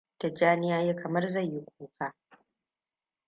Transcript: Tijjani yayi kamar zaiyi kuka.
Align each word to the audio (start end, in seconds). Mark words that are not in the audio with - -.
Tijjani 0.19 0.69
yayi 0.71 0.95
kamar 0.95 1.27
zaiyi 1.27 1.65
kuka. 1.77 2.13